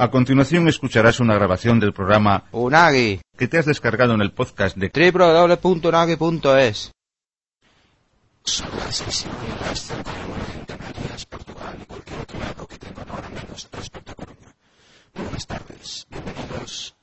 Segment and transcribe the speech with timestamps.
[0.00, 4.76] A continuación escucharás una grabación del programa Unagi que te has descargado en el podcast
[4.76, 6.92] de www.unagi.es.
[8.44, 12.20] Son las 6 y media, las 5 de la mañana en Canarias, Portugal y cualquier
[12.20, 14.54] otro lado que tengan ahora menos respecto a Coruña.
[15.14, 16.94] Buenas tardes, bienvenidos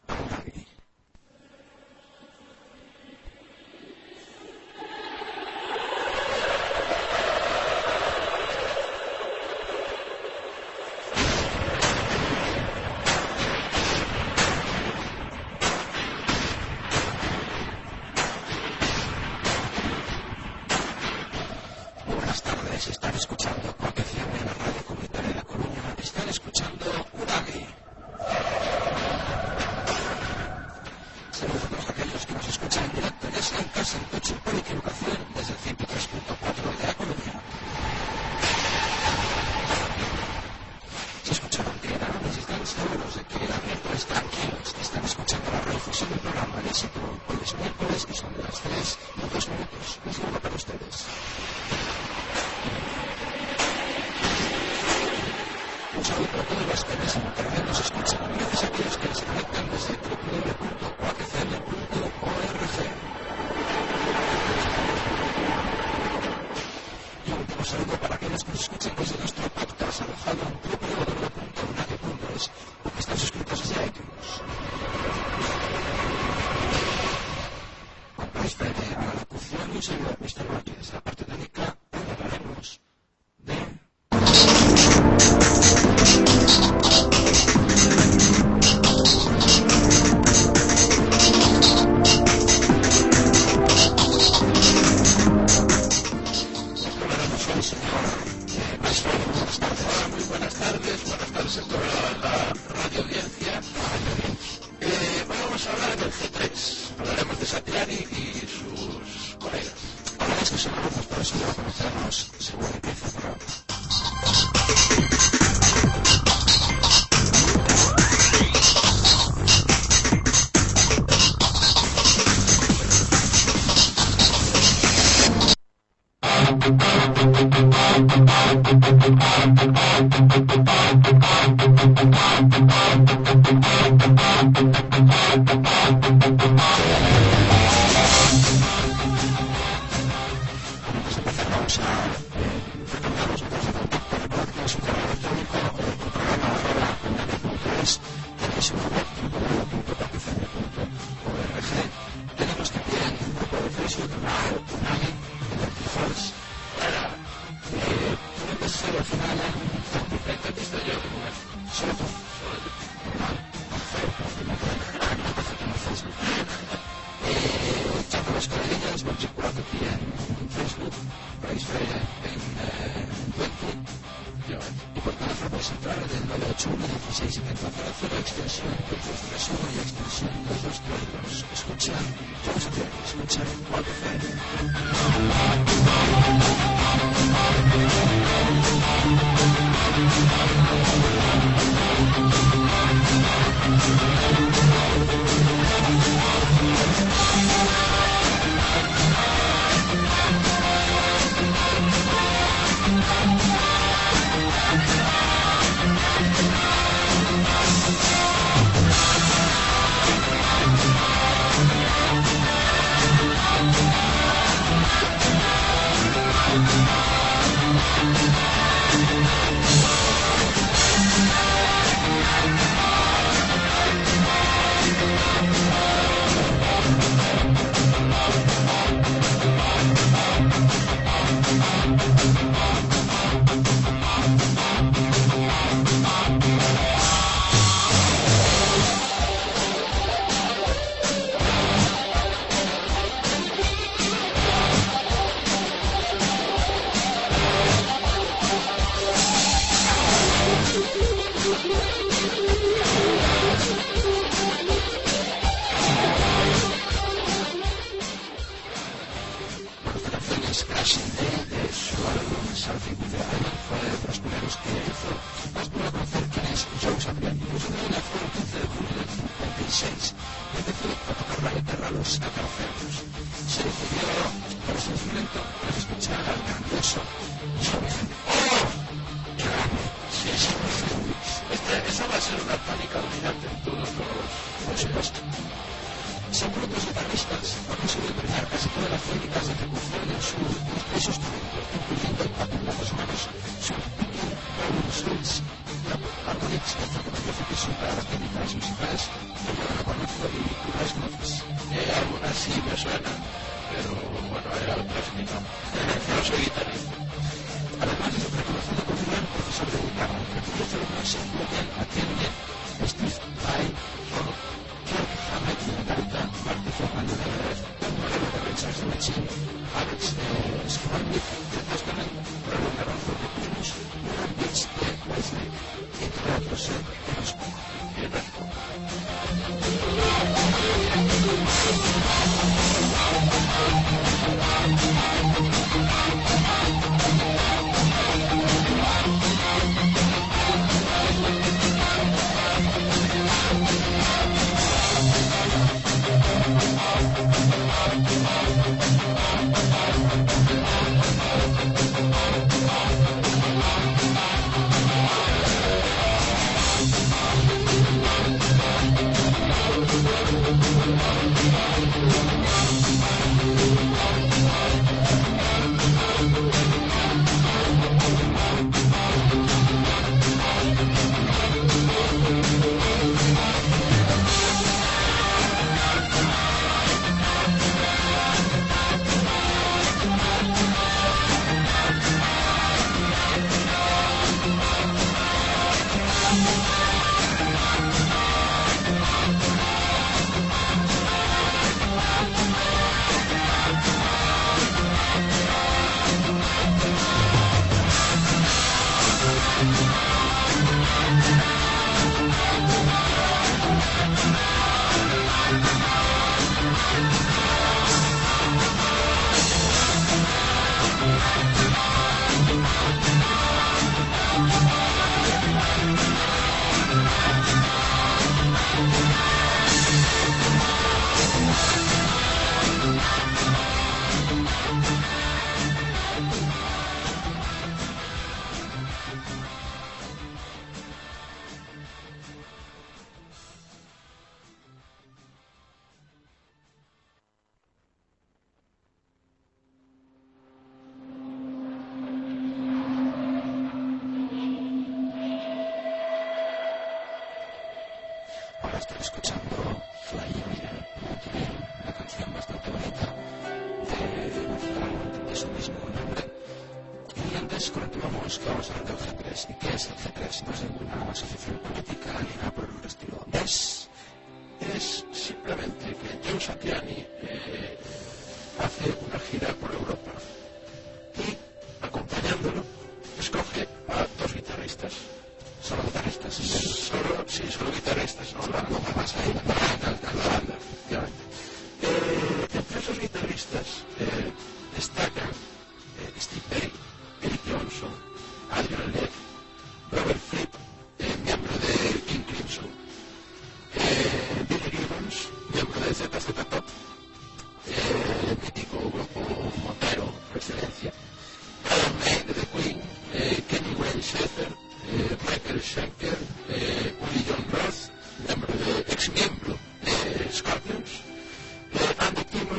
[302.47, 303.04] Merci, bonsoir.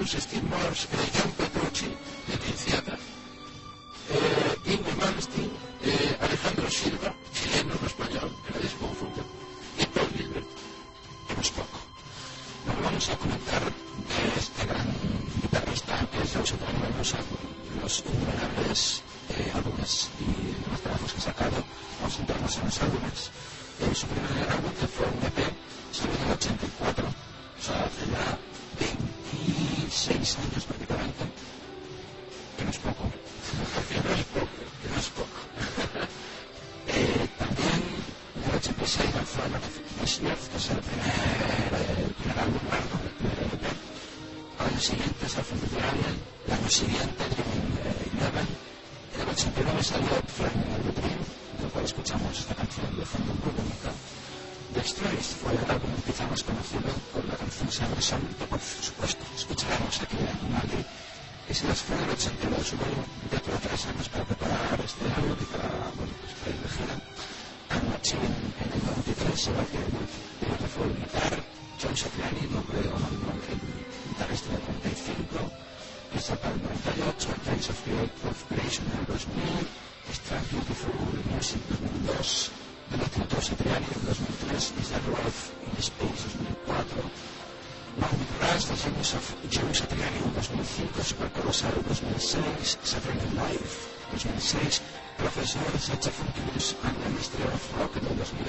[0.06, 1.45] sus estímulos creyentes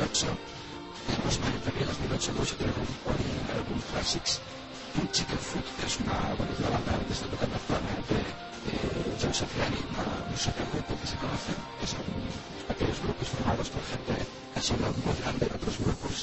[0.08, 0.28] 2008,
[1.08, 4.40] tenemos Maritoria 2008 Bush y Album Classics.
[5.12, 10.32] Chicken Food, que es una bonita banda que está tocando actualmente eh, John Satriani, una
[10.32, 12.06] música grupo que se conocen, que son
[12.72, 16.16] aquellos grupos formados por gente que ha sido muy grande en otros grupos,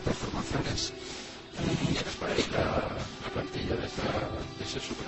[0.00, 0.92] otras formaciones.
[1.60, 4.08] Y es por ahí la, la plantilla de, esta,
[4.58, 5.06] de ese super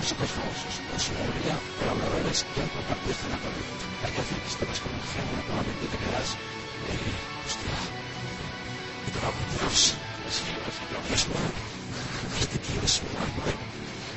[0.00, 3.64] nosotros no, es, es una librería colaboradores que han compartido escena con el
[4.00, 6.28] Hay que hacer que estés con un género, nuevamente te quedas,
[6.88, 7.76] eh, hostia,
[9.04, 9.92] y te va a Dios,
[10.24, 11.36] es que lo mismo,
[12.40, 13.52] este tío es un árbol.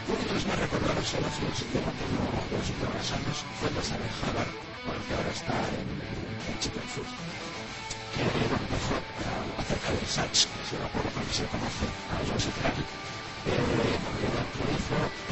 [0.08, 3.84] Uno de los más recordados en la filosofía de los últimos años fue el de
[3.84, 4.50] Saber Habar,
[4.88, 5.88] con el que ahora está en,
[6.48, 7.12] en Chicken Food.
[8.16, 12.28] Que empezó eh, acerca del Satch, que es una prueba que se conoce a los
[12.32, 12.88] Joseph Kratik,
[13.52, 15.23] eh, que hizo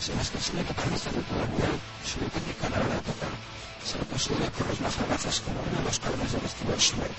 [0.00, 3.32] se las considera que parece popularidad su técnica a la hora de tocar.
[3.84, 7.18] Se le considera por los más agazas como una de los cordas del estilo Schubert,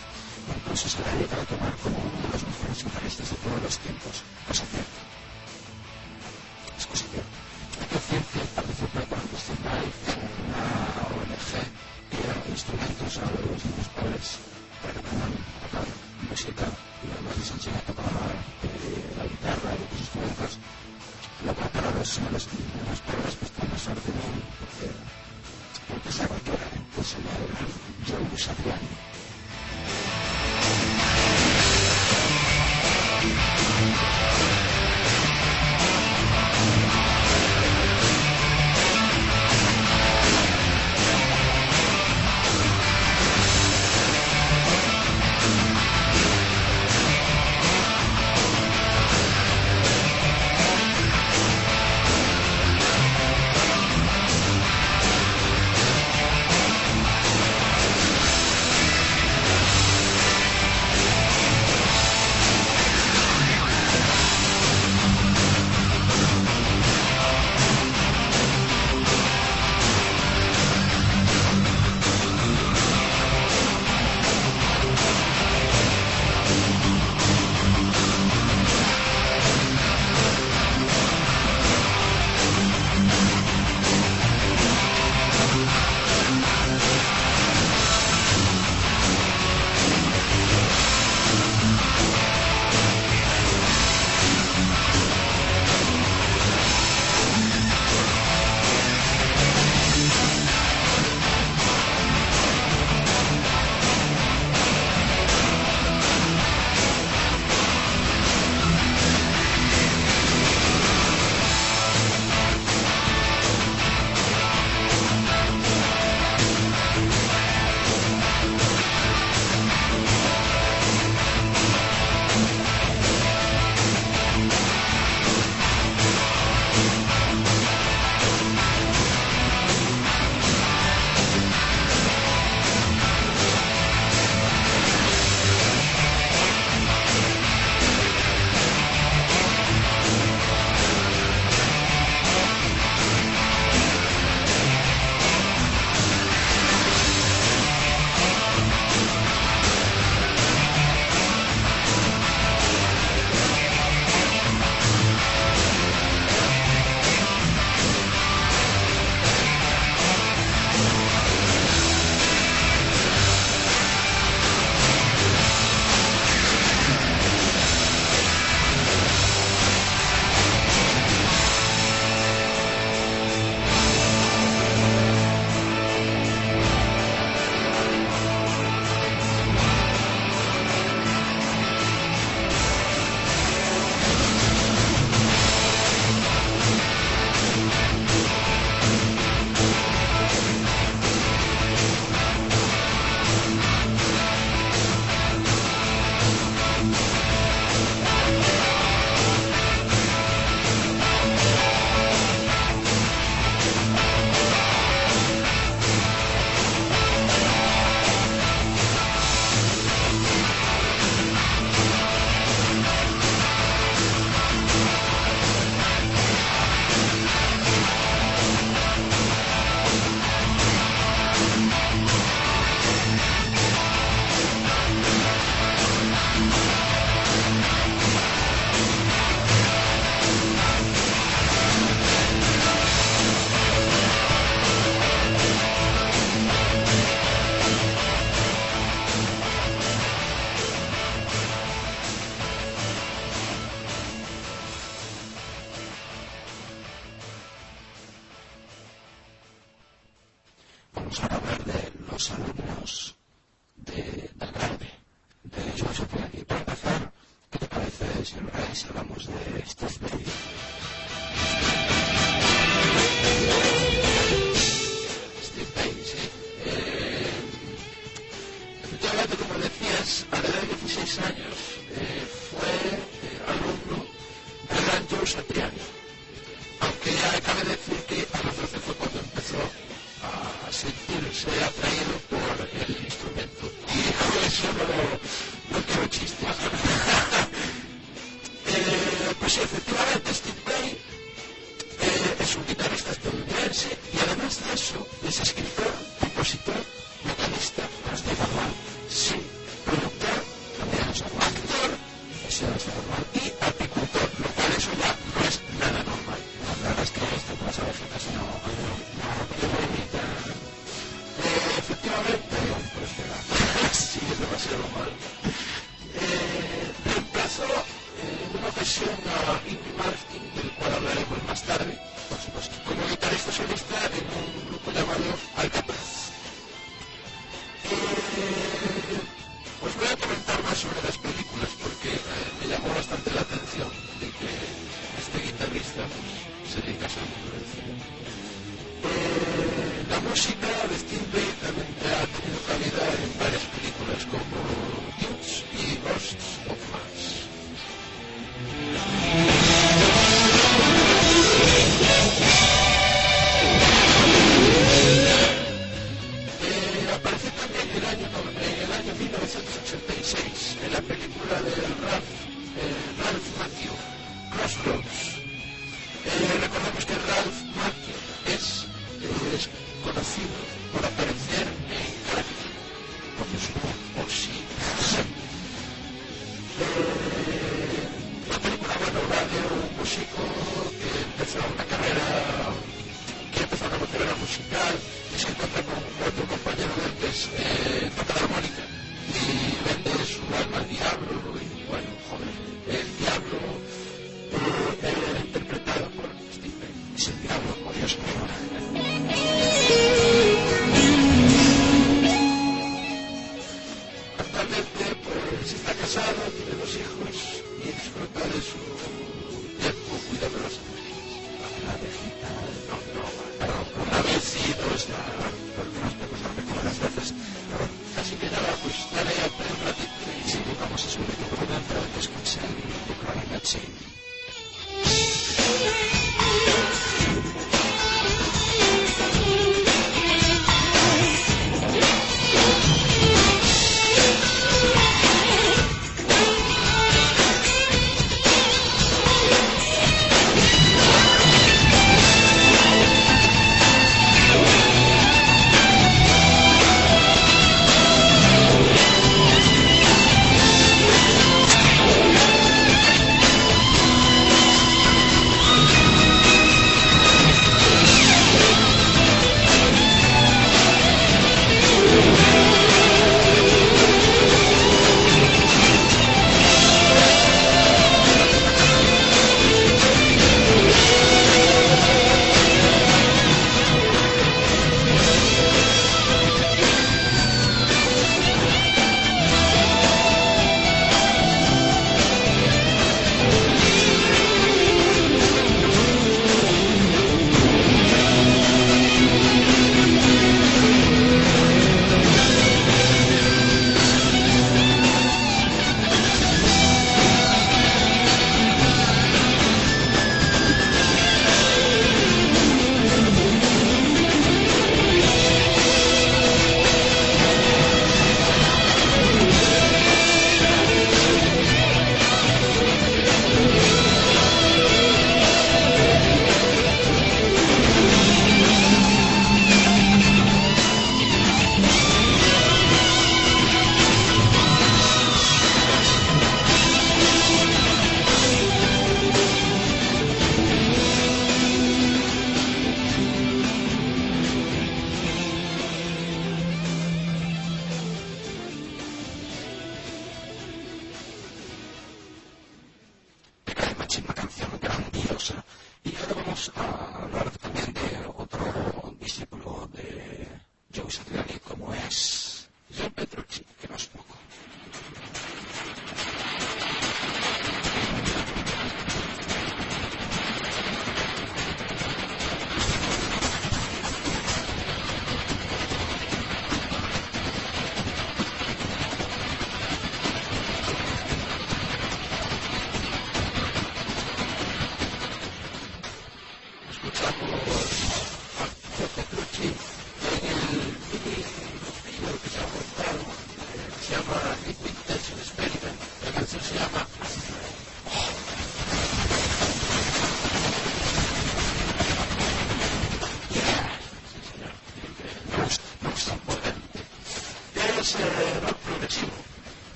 [0.56, 3.78] incluso se la dedica a tomar como uno de los mejores guitarristas de todos los
[3.80, 4.14] tiempos,
[4.48, 5.09] cosa cierta.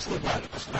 [0.00, 0.77] してでありました。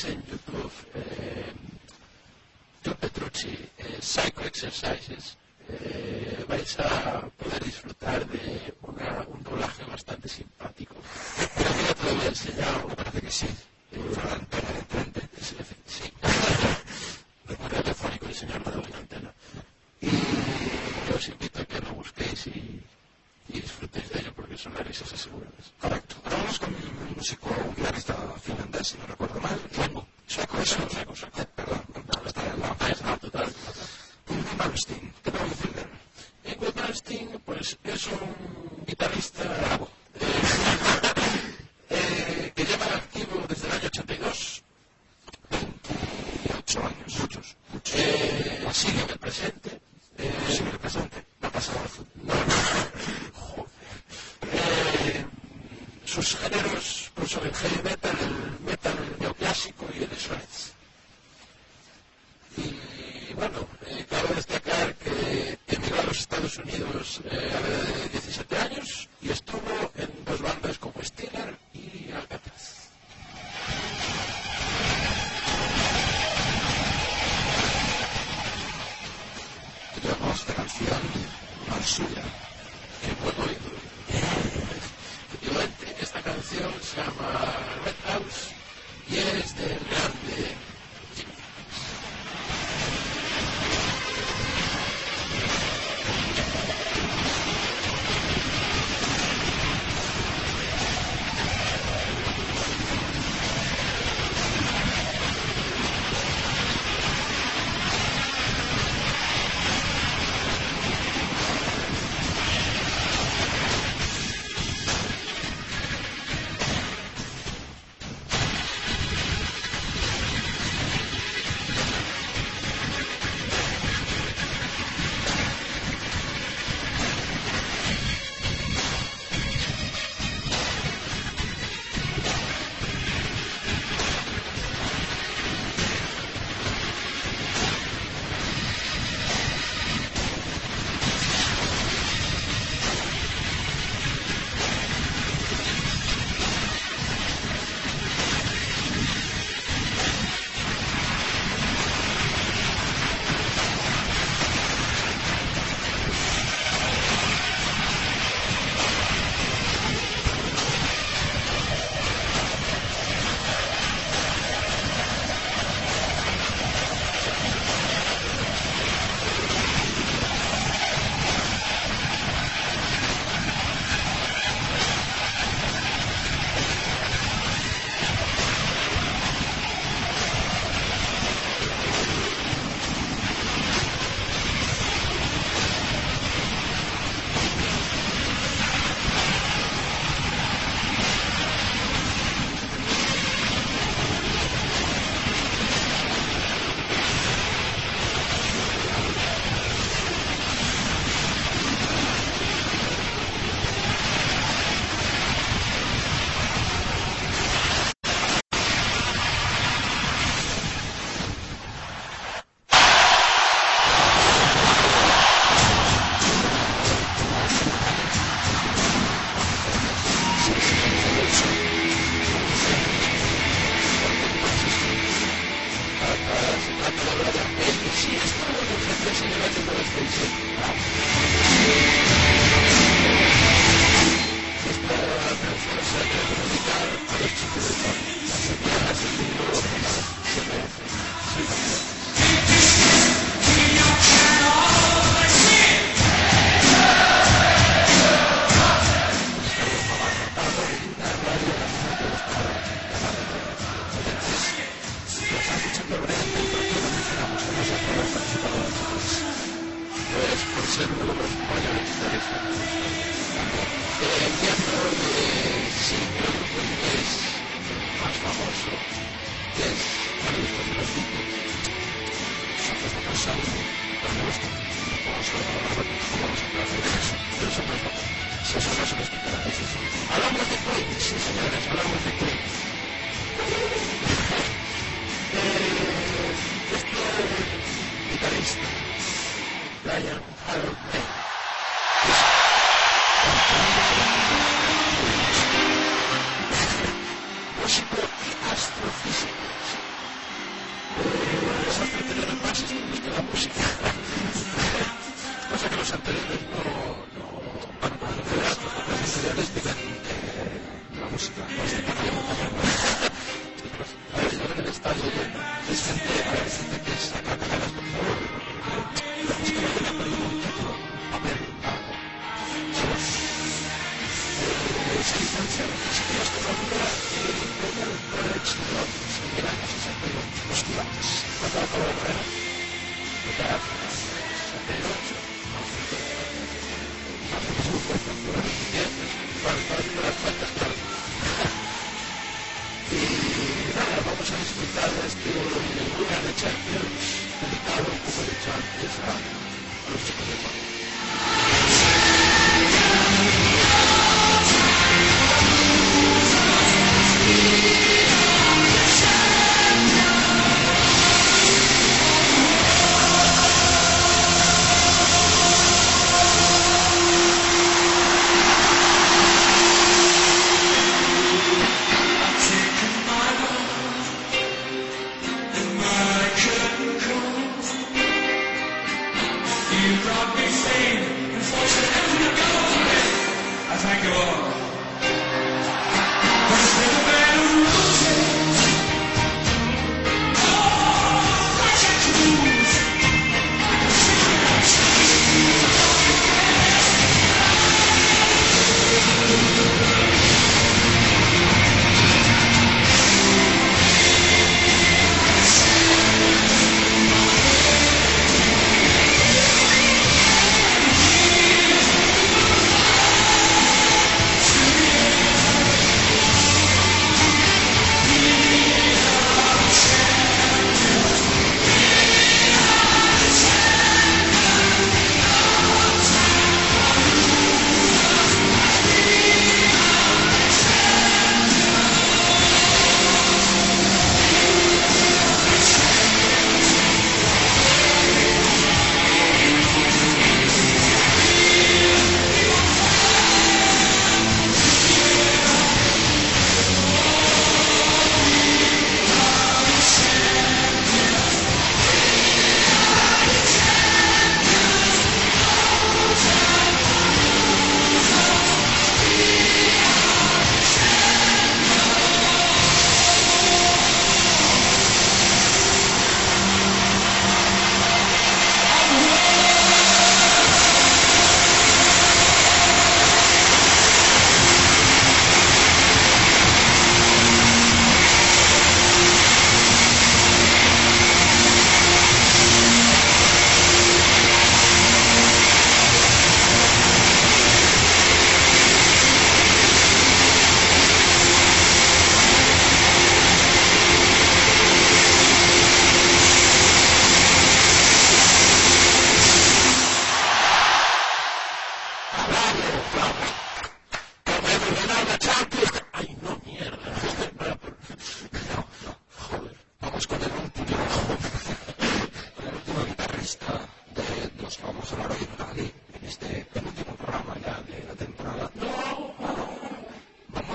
[0.00, 0.86] send you proof
[2.82, 3.58] to Petrucci
[4.00, 5.36] psycho exercises.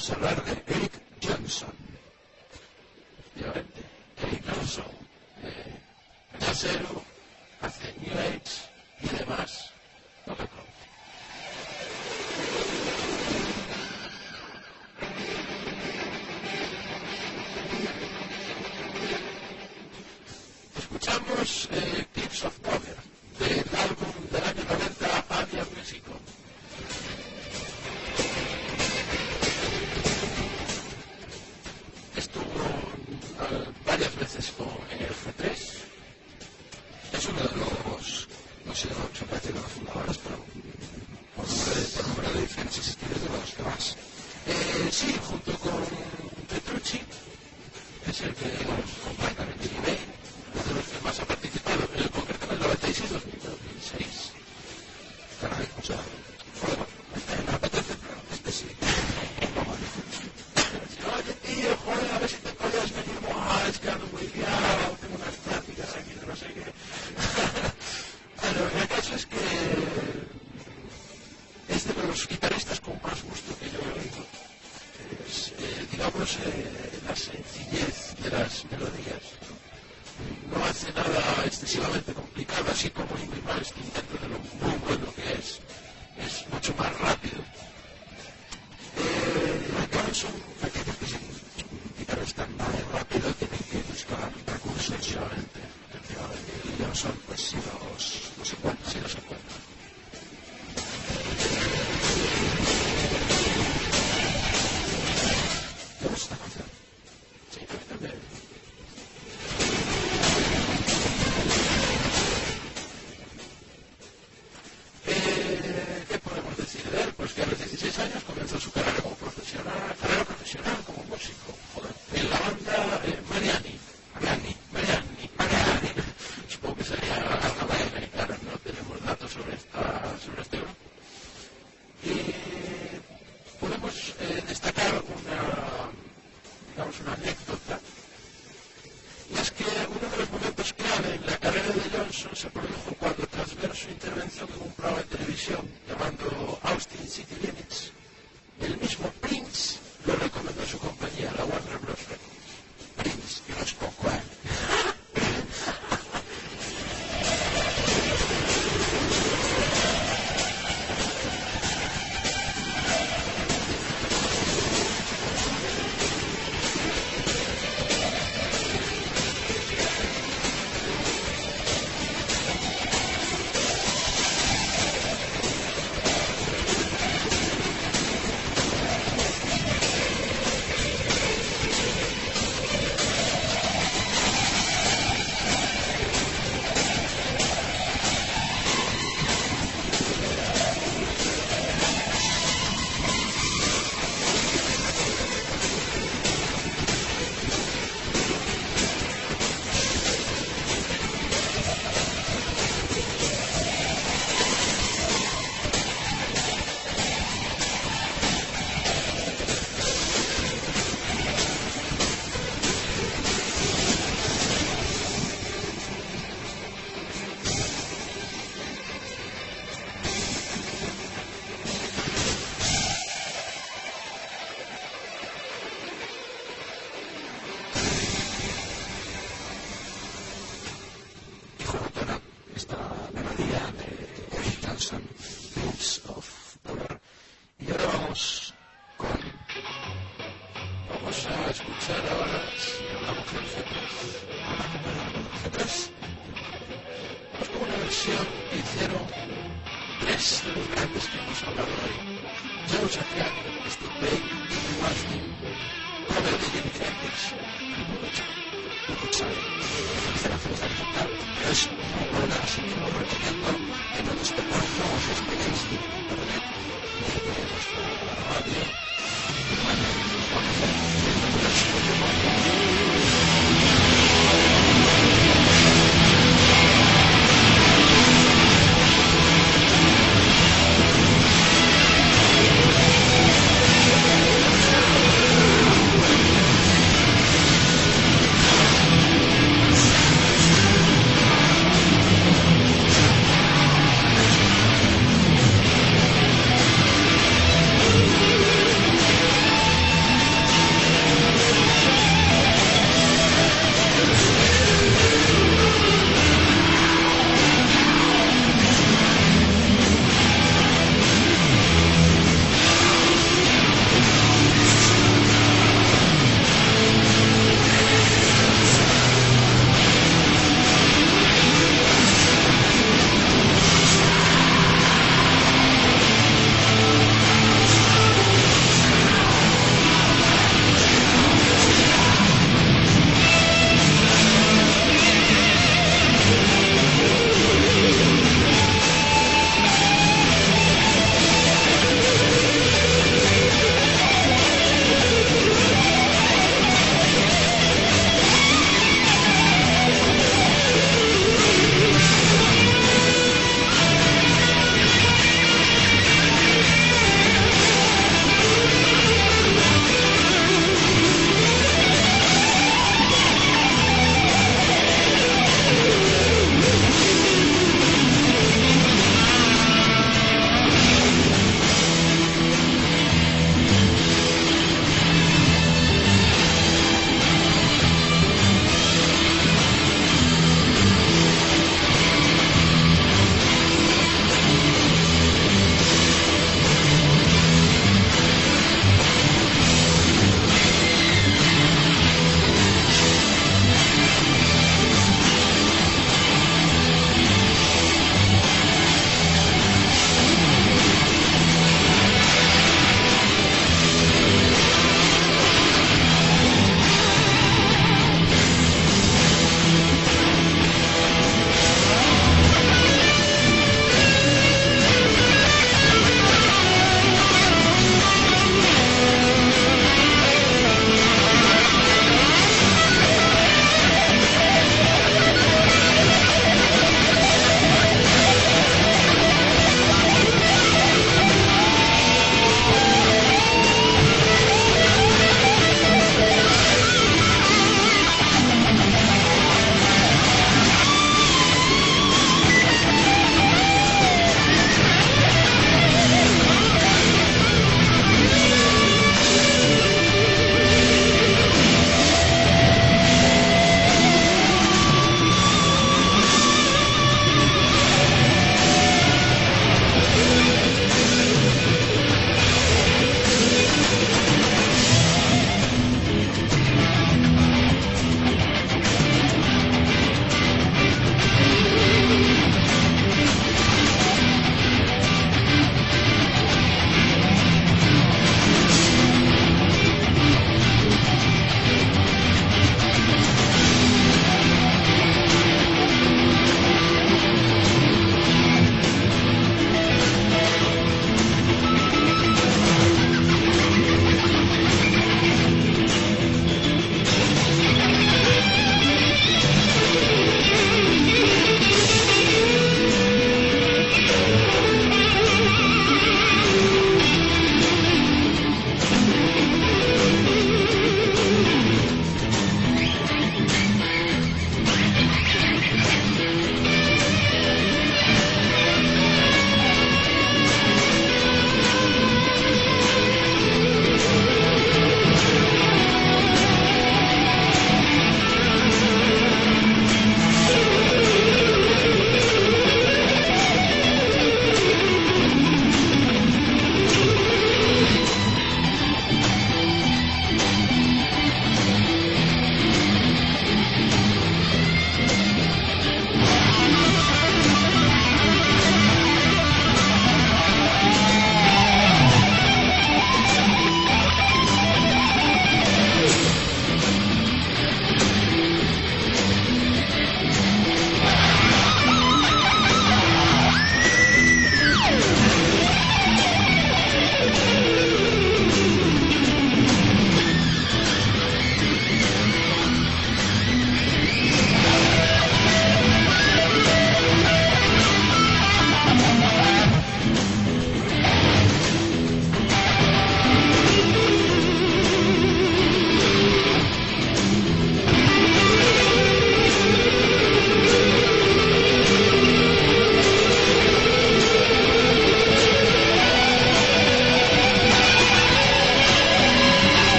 [0.00, 0.99] سرار ایک